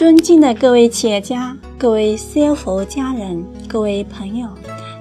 [0.00, 4.48] 尊敬的各位企业家、各位 CFO 家人、各位朋友，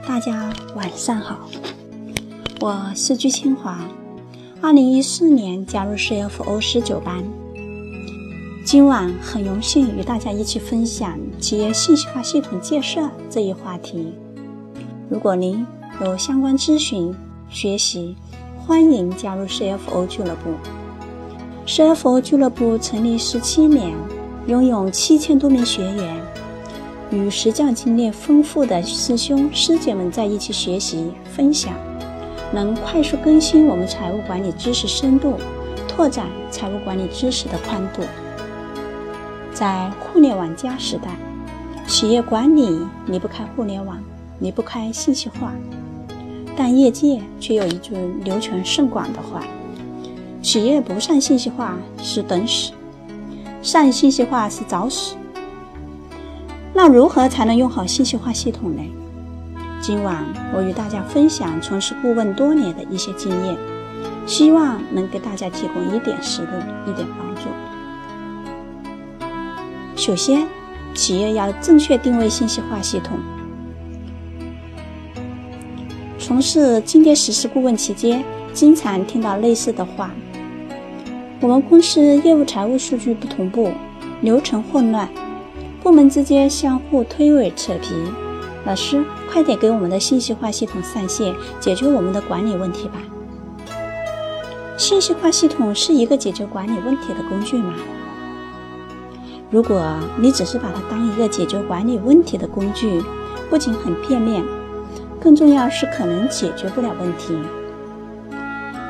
[0.06, 1.50] 大家晚上好。
[2.60, 3.80] 我是鞠清华，
[4.60, 7.24] 二零一四年加入 CFO 十九班。
[8.66, 14.14] 今晚很荣幸与大家一起分享企业信息化系统建设这一话题。
[15.10, 15.66] 如果您
[16.04, 17.16] 有相关咨询、
[17.50, 18.18] 学习，
[18.68, 20.52] 欢迎加入 CFO 俱乐部。
[21.66, 23.96] CFO 俱乐部成立十七年。
[24.50, 26.20] 拥有七千多名学员，
[27.12, 31.72] 与实战经验丰富的师兄师姐们在一起学习分享，
[32.52, 35.36] 能快速更新我们财务管理知识深度，
[35.88, 38.02] 拓展财务管理知识的宽度。
[39.54, 41.16] 在互联网加时代，
[41.86, 44.02] 企业管理离不开互联网，
[44.40, 45.54] 离不开信息化，
[46.58, 49.44] 但业界却有一句流传甚广的话：
[50.42, 52.72] 企业不上信息化是等死。
[53.62, 55.16] 上信息化是找死。
[56.74, 58.82] 那如何才能用好信息化系统呢？
[59.82, 63.58] 今晚我与大家分享从事顾问多年的一些经验，
[64.26, 66.48] 希望能给大家提供一点思路、
[66.90, 67.50] 一点帮助。
[69.96, 70.48] 首先，
[70.94, 73.18] 企业要正确定位信息化系统。
[76.18, 80.12] 从事经典实施顾问期间，经常听到类似的话。
[81.42, 83.72] 我们公司业务财务数据不同步，
[84.20, 85.08] 流程混乱，
[85.82, 87.96] 部门之间相互推诿扯皮。
[88.66, 92.96] 老师，快点给我们的信息化系统上线，解决我们的管理问题吧。
[94.76, 97.74] 信息化系统是一个解决管理问题的工具吗？
[99.50, 103.02] 如果你只是把它当一个解决管理问题的工具，
[103.50, 104.44] 不仅很片面，
[105.22, 107.34] 更重要是可能解决不了问题。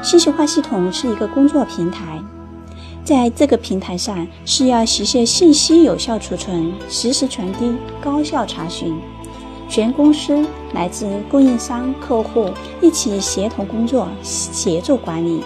[0.01, 2.19] 信息化系统是一个工作平台。
[3.03, 8.95] 在这个平台上，是要实现信息有效储存、实时传递、高效查询，
[9.67, 12.51] 全公司乃至供应商、客户
[12.81, 15.41] 一起协同工作、协作管理，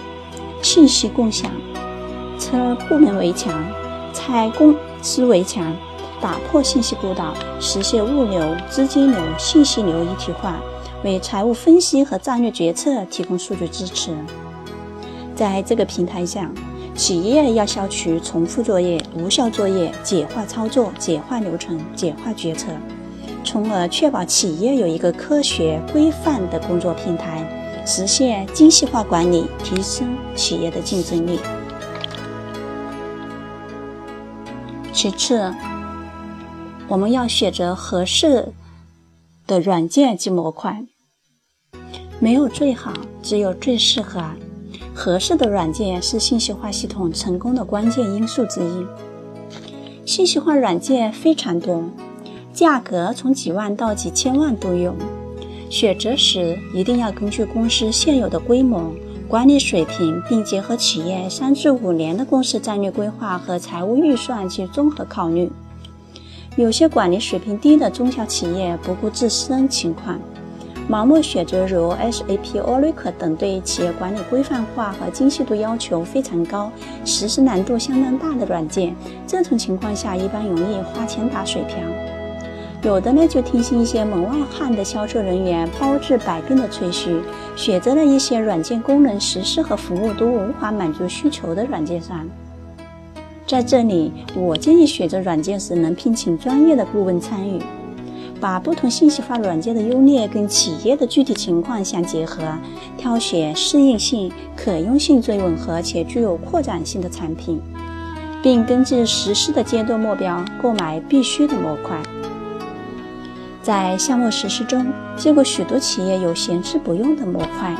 [0.60, 1.50] 信息共享，
[2.38, 3.64] 拆部门围墙、
[4.12, 5.74] 拆公司围墙，
[6.20, 10.60] 打破信息孤岛，实现物流、资金流、信息流一体化，
[11.02, 14.14] 为财务分析和战略决策提供数据支持。
[15.34, 16.52] 在这个平台上。
[16.96, 22.68] 企业要消除重复作业、无效作业，简化操作、简化流程、简化决策，
[23.42, 27.44] 从而确保企业有一个科学规范的工作平台，
[27.84, 31.40] 实现精细化管理，提升企业的竞争力。
[34.92, 35.52] 其次，
[36.86, 38.52] 我们要选择合适
[39.48, 40.84] 的软件及模块，
[42.20, 44.22] 没有最好，只有最适合。
[44.94, 48.86] 合适的软件是信息化系统成功的关键因素之一。
[50.06, 51.82] 信息化软件非常多，
[52.52, 54.94] 价格从几万到几千万都有。
[55.68, 58.92] 选择时一定要根据公司现有的规模、
[59.26, 65.50] 管理水平，并结合企业三至五年的公司战略规划和财务预算去综合考虑。
[66.56, 70.20] 有些管理水平低的中小企业不顾自身情况。
[70.88, 76.70] 盲目选择如 SAP、Oracle 等对企业管理规范化和精细度要求非常高、
[77.06, 78.94] 实施难度相当大的软件，
[79.26, 81.76] 这种情况下一般容易花钱打水漂。
[82.82, 87.22] 有的呢就听信一些门外汉的销售人员包治百病的吹嘘，
[87.56, 92.28] 选择了一些软件功能、实施和服务都无法满足需求的软件商。
[93.46, 97.62] 在这里，我建议选择软件时能聘请专业的顾问参与。
[98.44, 102.42] 把不同信息化软件的优劣跟企业的具体情况相结合，
[102.98, 107.58] 挑选适应性、可用性最吻合且具有扩展性的产品，
[108.42, 111.98] 并根据实施的阶段目标购买必须的模块。
[113.62, 117.74] 在项目实施中，见过许多企业有闲置不用的模块，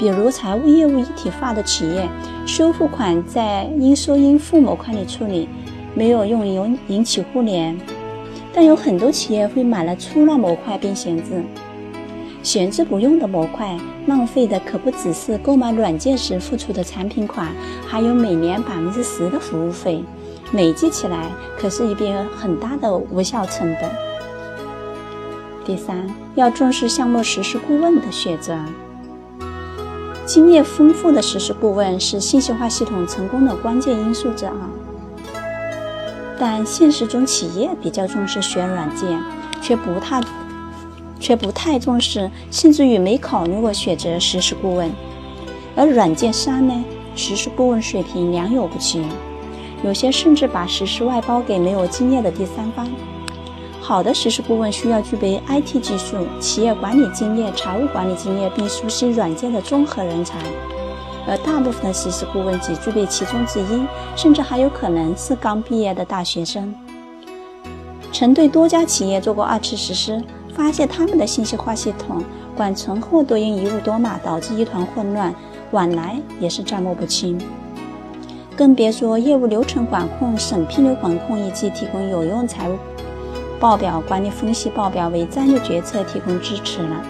[0.00, 2.08] 比如财务业务一体化的企业，
[2.44, 5.48] 收付款在应收应付模块里处理，
[5.94, 7.78] 没有用引引起互联。
[8.54, 11.42] 但有很多企业会买了粗乱模块并闲置，
[12.42, 17.48] 闲置不用的模块，浪费的可不只是购买软件时付出的产品款，
[17.86, 20.04] 还有每年百分之十的服务费，
[20.52, 23.90] 累计起来可是一笔很大的无效成本。
[25.64, 28.58] 第三，要重视项目实施顾问的选择，
[30.26, 34.52] 经验丰富的实施顾问是信息化系统成功的关键因素之二。
[36.44, 39.16] 但现实中，企业比较重视选软件，
[39.62, 40.20] 却不太
[41.20, 44.90] 却不太重视，甚至于没考虑过选择实施顾问。
[45.76, 46.84] 而软件商呢，
[47.14, 49.00] 实施顾问水平良莠不齐，
[49.84, 52.88] 有些甚至把实施外包给没有经验的第三方。
[53.80, 60.40] 好的实施顾问需要具备 IT 技术、企业管理经验、财务管理经验，并熟悉软件的综合人才。
[61.26, 63.86] 而大部分的实施顾问只具备其中之一，
[64.16, 66.74] 甚至还有可能是刚毕业的大学生。
[68.12, 70.22] 曾对多家企业做过二次实施，
[70.54, 72.22] 发现他们的信息化系统
[72.56, 75.34] 管存货都因一物多码导致一团混乱，
[75.70, 77.40] 往来也是账目不清。
[78.54, 82.76] 更别说业务流程管控、审批流管控以及提供有用财务
[83.58, 87.02] 报表管理分析报表为战略决策提供支持了。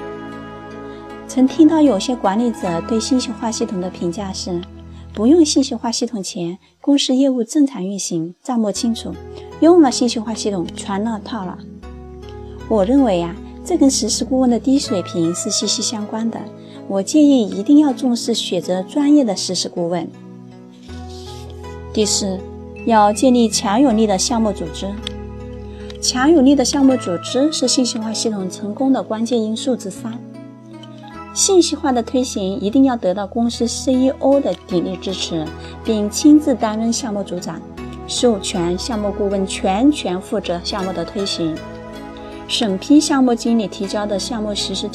[1.34, 4.60] 曾听到有些管理者对信息化系统的评价是：
[5.14, 9.12] 不用信息化系统前，公司业务正常运行，账目清楚；
[9.60, 11.56] 用了信息化系统，全乱套了。
[12.68, 13.34] 我认为呀，
[13.64, 16.38] 这跟实施顾问的低水平是息息相关的。
[16.86, 20.06] 我建议一定要重视选择专业的实施顾问。
[21.94, 22.38] 第四，
[22.84, 24.86] 要建立强有力的项目组织。
[25.98, 30.12] 强有力的项目组织是信息化系统成功的关键因素之三。
[31.34, 35.46] 信息化的推行一定要得到公司 CEO 的鼎力支持，
[35.82, 37.60] 并亲自担任项目组长，
[38.06, 41.56] 授权项目顾问全权负责项目的推行。
[42.48, 44.90] 审批项目经理提交的项目实施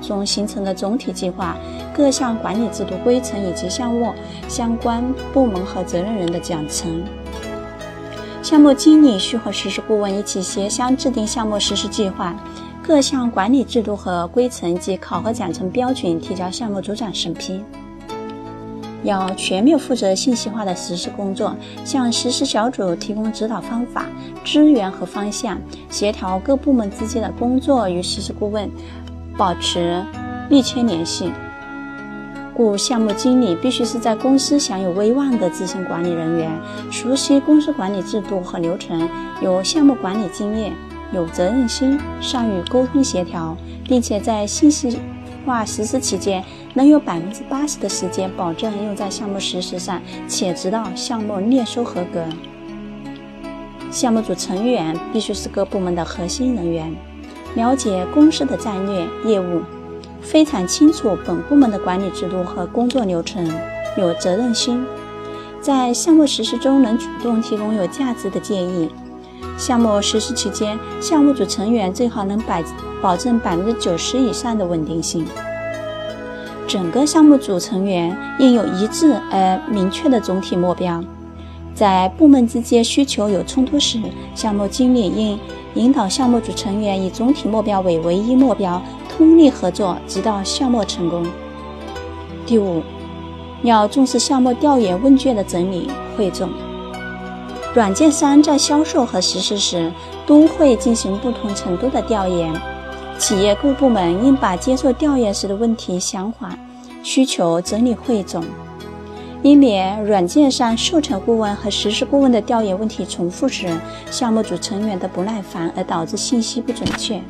[0.00, 1.56] 中形成的总体计划、
[1.92, 4.12] 各项管理制度规程以及项目
[4.48, 5.02] 相关
[5.32, 6.86] 部门和责任人的奖惩。
[8.42, 12.34] 项目经理需和实施顾问一起协商制定项目实施计划、
[12.82, 17.62] 各项管理制度和规程及考核奖惩标准，提交项目组长审批。
[19.02, 21.54] 要全面负责信息化的实施工作，
[21.84, 24.04] 向实施小组提供指导方法、
[24.44, 28.68] 资源和方向，协调各部门之间的工作，与实施顾问
[29.38, 30.04] 保持
[30.50, 31.32] 密切联系。
[32.54, 36.50] 故项目经理必须是在公司享有威望的资深管理人员，
[36.90, 39.08] 熟悉公司管理制度和流程，
[39.40, 40.74] 有项目管理经验，
[41.12, 44.98] 有责任心，善于沟通协调，并且在信息
[45.44, 46.44] 化实施期间。
[46.72, 52.24] 能有百分之八十的时间保证用在项目实施上，且直到项目验收合格。
[53.90, 56.94] 项目组成员必须是各部门的核心人员，
[57.56, 59.62] 了解公司的战略业务，
[60.20, 63.50] 非常清楚本部门的管理制度和工作流程，
[63.98, 64.86] 有责任心，
[65.60, 68.88] 在项目实施中能主动提供有价值的建议。
[69.60, 72.64] 项目实施期间，项目组成员最好能百
[73.02, 75.26] 保证百分之九十以上的稳定性。
[76.66, 81.04] 整个项目组成员应有一致而明确的总体目标。
[81.74, 84.00] 在部门之间需求有冲突时，
[84.34, 85.38] 项目经理应
[85.74, 88.80] 引导项目组成员以总体目标为唯一目标，
[89.10, 91.26] 通力合作，直到项目成功。
[92.46, 92.82] 第五，
[93.62, 96.48] 要重视项目调研问卷的整理汇总。
[97.72, 99.92] 软件商在销售和实施时
[100.26, 102.52] 都会进行不同程度的调研。
[103.16, 106.58] 企业各部门应把接受调研时的问题、想法、
[107.02, 108.42] 需求整理汇总，
[109.42, 113.68] 以免软件上授权顾问和实施顾问的调研问题重复时，
[114.10, 117.20] 项目组成员的不耐烦而导致信息不准确；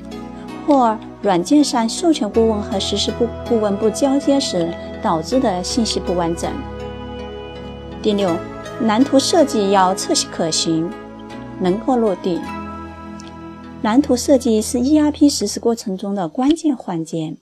[0.66, 4.72] 或软件上授权顾问和实施顾顾问不交接时
[5.02, 6.50] 导致的信息不完整。
[8.02, 8.34] 第六，
[8.80, 10.88] 蓝图设计要彻底可行，
[11.60, 12.40] 能够落地。
[13.82, 17.36] 蓝图设计是 ERP 实施过程中的关键环节。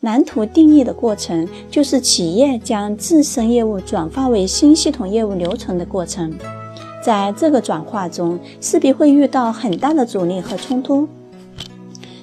[0.00, 6.32] 蓝图定义的过程，就是企业将自身业务转化为新系统业务流程的过程。
[7.04, 11.08] 在这个转化中，势必会遇到很大的阻力和冲突。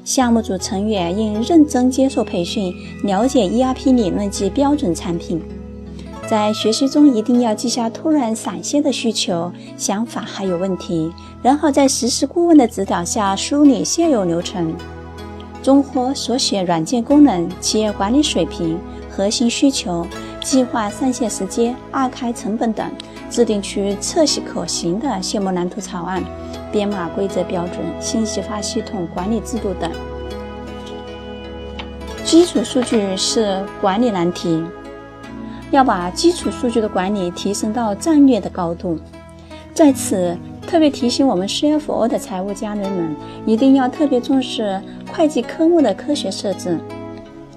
[0.06, 5.42] 项目组成员应认真接受培训，了解 ERP 理论及标准产品。
[6.32, 11.12] 在学习中一定要记下突然闪现的需求、想法还有问题，
[11.44, 14.74] 然后在实施顾问的指导下梳理现有流程，
[15.62, 20.08] 综合所选软件功能、企业管理水平、核心需求、
[20.42, 22.90] 计划上线时间、二开成本等，
[23.30, 26.24] 制定出测试可行的项目蓝图草案，
[26.72, 29.92] 编码规则标准、信息化系统管理制度等。
[32.24, 34.64] 基础数据是管理难题。
[35.72, 39.00] 要把基础数据的管理提升到战略的高度，
[39.74, 40.38] 在此
[40.68, 44.82] 特别提醒我们 CFO 的财务家人们，一定要特别重视
[45.14, 46.78] 会计科目的科学设置。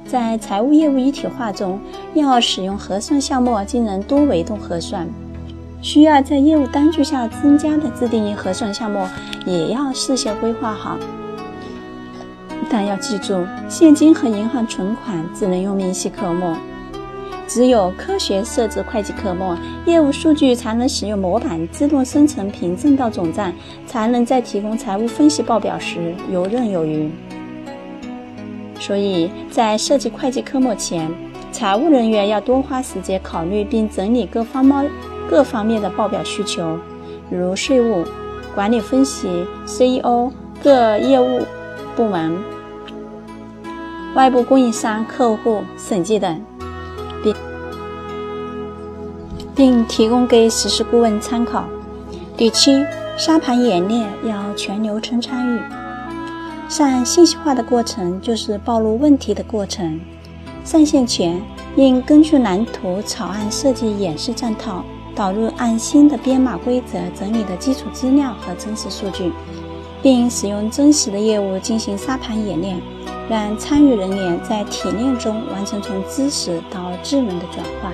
[0.06, 1.80] 在财务业务一体化中，
[2.14, 5.08] 要使用核算项目进行多维度核算，
[5.82, 9.04] 需要在业务单据下增加的自定义核算项目，
[9.44, 10.96] 也要事先规划好。
[12.70, 16.54] 但要记住，现金和银行存款只能用明细科目。
[17.46, 19.54] 只有科学设置会计科目，
[19.86, 23.52] 业务数据才能使用模板自动生成凭证到总账，
[23.86, 27.10] 才能在提供财务分析报表时游刃有余。
[28.80, 31.10] 所以在设计会计科目前，
[31.52, 34.90] 财务人员要多花时间考虑并整理各方面
[35.30, 36.78] 各方面的报表需求，
[37.30, 38.04] 如税务、
[38.54, 39.28] 管理分析、
[39.64, 40.30] CEO、
[40.62, 41.42] 各业务
[41.94, 42.36] 部门、
[44.14, 46.42] 外部供应商、客户审计等。
[49.54, 51.64] 并提供给实施顾问参考。
[52.36, 52.84] 第七，
[53.16, 55.60] 沙盘演练要全流程参与。
[56.68, 60.00] 上信息化的过程就是暴露问题的过程。
[60.64, 61.40] 上线前，
[61.76, 64.82] 应根据蓝图草案设计演示账套，
[65.14, 69.30] 导入按新的编码规则整理的基础资料和真实数据，
[70.02, 72.80] 并使用真实的业务进行沙盘演练，
[73.28, 77.92] 让参与人员在体验中完成从知识到智能的转换。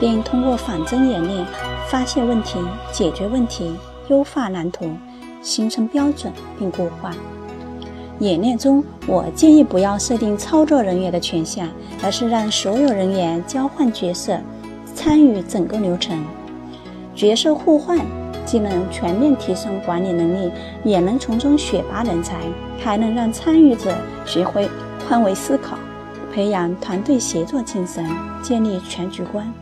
[0.00, 1.44] 并通过仿真演练
[1.88, 2.56] 发现问题、
[2.92, 3.74] 解决问题、
[4.08, 4.88] 优化蓝图、
[5.42, 7.12] 形成标准并固化。
[8.20, 11.68] 演练中，我建议不要设定操作人员的权限，
[12.00, 14.38] 而是让所有人员交换角色，
[14.94, 16.24] 参与整个流程。
[17.14, 17.98] 角色互换
[18.48, 20.50] 既能全面提升管理能力，
[20.82, 22.40] 也能从中选拔人才，
[22.78, 24.66] 还能让参与者学会
[25.06, 25.76] 换位思考，
[26.32, 28.08] 培养团队协作精神，
[28.42, 29.52] 建立全局观。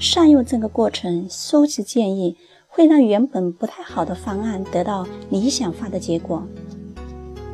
[0.00, 6.42] 善用这个过程收集建议，会让原本不太好的方案得到理想化的结果。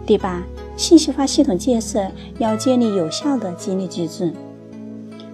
[0.07, 0.43] 第八，
[0.79, 4.33] 信息化系统建设要建立有效的激励机制。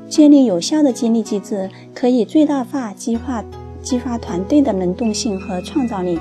[0.09, 3.45] 建立有效的激励机制，可以最大化激化
[3.83, 6.19] 激发团队的能动性和创造力。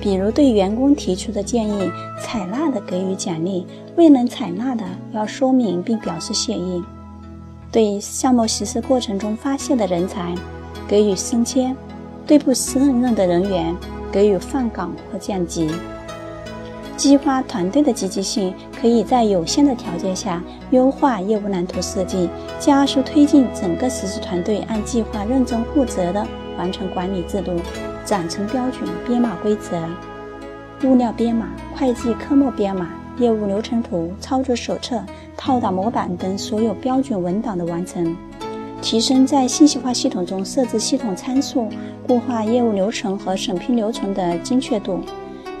[0.00, 1.90] 比如，对员工提出的建议
[2.22, 6.82] 采纳的给予奖励，未能采纳的要说明并表示谢意。
[7.72, 10.34] 对项目实施过程中发现的人才
[10.86, 11.74] 给予升迁，
[12.26, 13.74] 对不胜任的人员
[14.12, 15.70] 给予放岗或降级。
[16.96, 27.52] 激发团队的积极性，可以在有限的条件下优化业务蓝图设计，加速推进整个实施团队按计划认真负责的完成管理制度、
[28.04, 29.78] 章程标准、编码规则、
[30.84, 32.88] 物料编码、会计科目编码。
[33.18, 35.00] 业务流程图、操作手册、
[35.36, 38.16] 套打模板等所有标准文档的完成，
[38.82, 41.68] 提升在信息化系统中设置系统参数、
[42.08, 44.98] 固化业务流程和审批流程的精确度，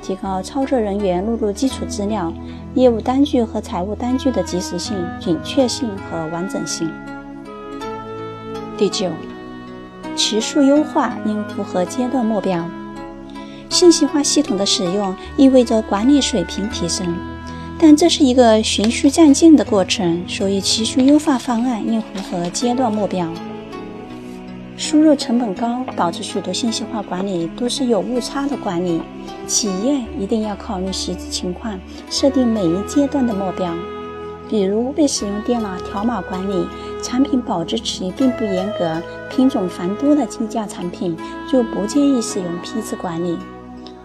[0.04, 2.30] 提高操作人员录入基础资料、
[2.74, 6.90] 业务单据和财务单据的及时性、准确性和完整性。
[8.76, 9.08] 第九，
[10.14, 12.62] 持续优化应符合阶段目标。
[13.70, 17.06] 信息化系统的使用意味着管理水平提升。
[17.78, 23.26] 但这是一个循序渐进的过程，所以持续优化方案应符合阶段目标。
[24.76, 29.00] 输入成本高，导致许多信息化管理都是有误差的管理。
[29.46, 31.78] 企业一定要考虑实际情况，
[32.10, 33.72] 设定每一阶段的目标。
[34.48, 36.66] 比如，未使用电脑条码管理，
[37.02, 41.16] 产品保质期并不严格，品种繁多的低价产品
[41.50, 43.38] 就不建议使用批次管理。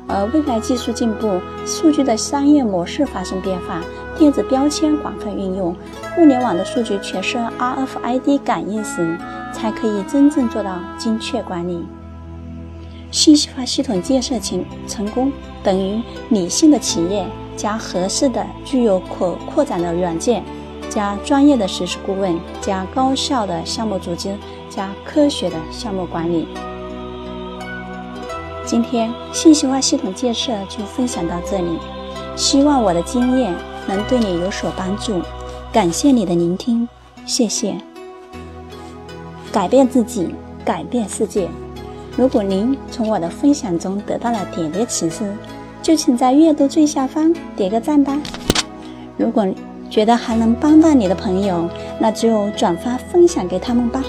[0.07, 3.81] 而未来技术进步，数据的商业模式发生变化，
[4.17, 5.75] 电子标签广泛运用，
[6.15, 9.17] 互联网的数据全是 RFID 感应时，
[9.53, 11.85] 才可以真正做到精确管理。
[13.11, 15.31] 信息化系统建设成成功，
[15.63, 17.25] 等于理性的企业
[17.55, 20.43] 加合适的、具有可扩展的软件，
[20.89, 24.35] 加专业的实施顾问，加高效的项目组织，
[24.69, 26.47] 加科学的项目管理。
[28.63, 31.79] 今天信息化系统建设就分享到这里，
[32.35, 33.51] 希望我的经验
[33.87, 35.21] 能对你有所帮助。
[35.73, 36.87] 感谢你的聆听，
[37.25, 37.75] 谢谢。
[39.51, 41.49] 改变自己，改变世界。
[42.19, 45.33] 如果您从我的分享中得到了点点启示，
[45.81, 48.19] 就请在阅读最下方点个赞吧。
[49.15, 49.47] 如果
[49.89, 54.03] 觉得还能帮到你的朋友，那就转发分享给他们吧。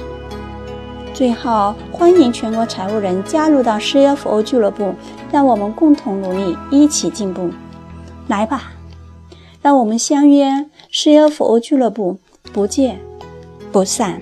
[1.14, 4.92] 最后，欢迎全国财务人加入到 CFO 俱乐部，
[5.30, 7.48] 让我们共同努力，一起进步。
[8.26, 8.72] 来吧，
[9.62, 12.18] 让我们相约 CFO 俱乐部，
[12.52, 12.98] 不见
[13.70, 14.20] 不散。